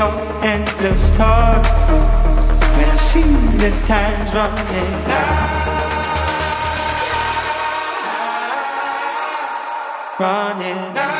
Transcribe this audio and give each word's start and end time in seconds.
your 0.00 0.16
endless 0.42 1.10
talk 1.10 1.62
when 2.76 2.88
I 2.88 2.96
see 2.96 3.20
the 3.62 3.70
time's 3.86 4.32
running 4.34 4.94
out. 5.20 5.50
Running 10.18 10.96
out. 10.96 11.19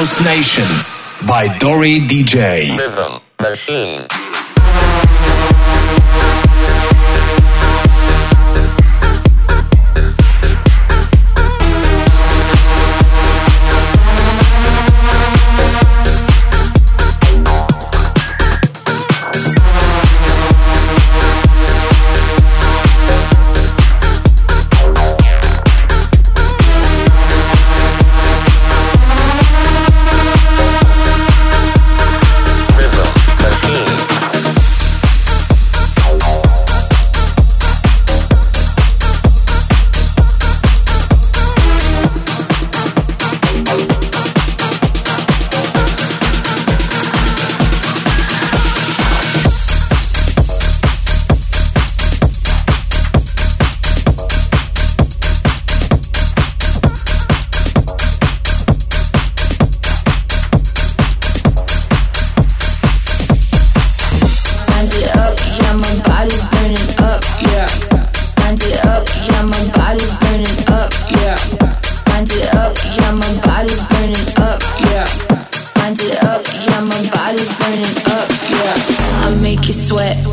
House 0.00 0.24
Nation 0.24 0.64
by 1.28 1.46
Dori 1.58 2.00
DJ. 2.00 2.74
Rhythm 2.78 3.20
Machine. 3.38 4.29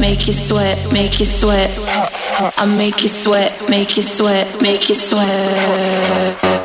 make 0.00 0.26
you 0.26 0.32
sweat, 0.32 0.92
make 0.92 1.20
you 1.20 1.26
sweat. 1.26 1.70
I 2.58 2.66
make 2.66 3.02
you 3.02 3.08
sweat, 3.08 3.68
make 3.68 3.96
you 3.96 4.02
sweat, 4.02 4.60
make 4.60 4.88
you 4.88 4.94
sweat. 4.94 6.55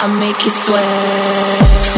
I 0.00 0.06
make 0.06 0.44
you 0.44 0.50
sweat. 0.50 1.97